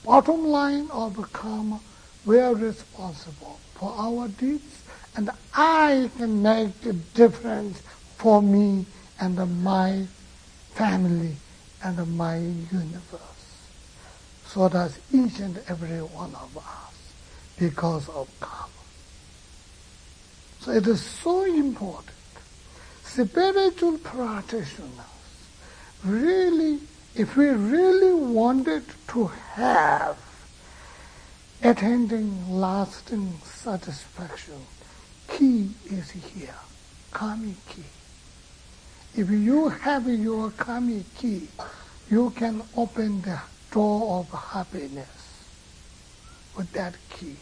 [0.04, 1.80] bottom line of karma,
[2.24, 4.77] we are responsible for our deeds,
[5.18, 7.82] and I can make a difference
[8.18, 8.86] for me
[9.20, 10.06] and my
[10.74, 11.34] family
[11.82, 13.48] and my universe.
[14.46, 17.14] So does each and every one of us
[17.58, 18.68] because of karma.
[20.60, 22.14] So it is so important.
[23.02, 24.86] Spiritual practitioners
[26.04, 26.78] really,
[27.16, 30.16] if we really wanted to have
[31.60, 34.64] attending lasting satisfaction,
[35.28, 36.54] key is here,
[37.12, 37.84] kami key.
[39.16, 41.48] If you have your kami key,
[42.10, 43.38] you can open the
[43.70, 45.44] door of happiness
[46.56, 47.36] with that key,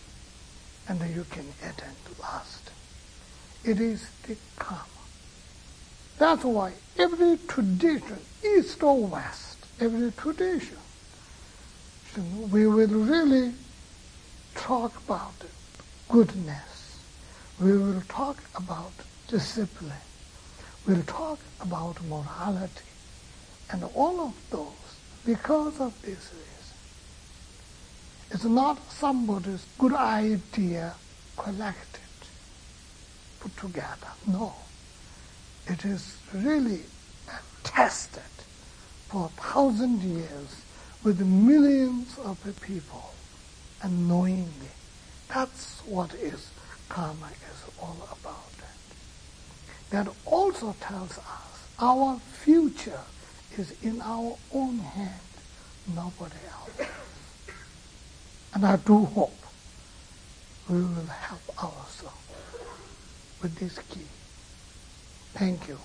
[0.88, 2.70] and you can attend last.
[3.64, 4.84] It is the karma.
[6.18, 10.78] That's why every tradition, east or west, every tradition,
[12.50, 13.52] we will really
[14.54, 15.34] talk about
[16.08, 16.75] goodness.
[17.60, 18.92] We will talk about
[19.28, 19.92] discipline.
[20.86, 22.82] We'll talk about morality.
[23.70, 24.68] And all of those,
[25.24, 26.76] because of this reason,
[28.30, 30.94] it's not somebody's good idea
[31.36, 32.00] collected,
[33.40, 34.08] put together.
[34.26, 34.54] No.
[35.66, 36.82] It is really
[37.64, 38.22] tested
[39.08, 40.62] for a thousand years
[41.02, 43.14] with millions of people
[43.82, 44.70] and knowingly.
[45.28, 46.50] That's what is
[46.88, 48.46] karma is all about.
[49.90, 53.00] That also tells us our future
[53.56, 55.20] is in our own hand,
[55.94, 56.90] nobody else.
[58.54, 59.36] And I do hope
[60.68, 62.16] we will help ourselves
[63.42, 64.06] with this key.
[65.34, 65.78] Thank you.